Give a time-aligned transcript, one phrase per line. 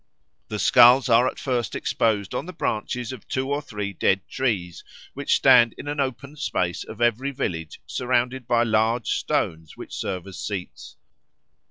[0.47, 4.83] The skulls are at first exposed on the branches of two or three dead trees
[5.13, 10.25] which stand in an open space of every village surrounded by large stones which serve
[10.25, 10.95] as seats.